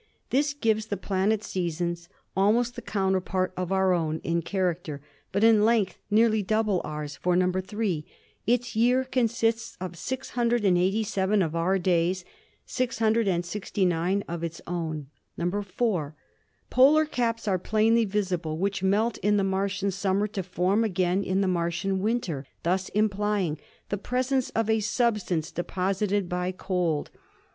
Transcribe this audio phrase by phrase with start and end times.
[0.31, 4.99] This gives the planet seasons almost the counterpart of our own in char acter,
[5.31, 8.03] but in length nearly double ours, for "(3)
[8.47, 12.25] Its year consists of 687 of our days,
[12.65, 15.05] 669 of its own.
[15.37, 16.15] "(4)
[16.71, 21.41] Polar caps are plainly visible which melt in the Martian summer to form again in
[21.41, 23.59] the Martian winter, thus implying
[23.89, 27.11] the presence of a substance deposited by cold.